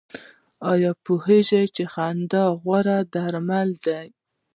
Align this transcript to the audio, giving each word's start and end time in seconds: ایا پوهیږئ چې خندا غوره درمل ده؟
ایا 0.71 0.91
پوهیږئ 1.05 1.65
چې 1.75 1.83
خندا 1.93 2.43
غوره 2.61 2.97
درمل 3.13 3.69
ده؟ 3.85 3.99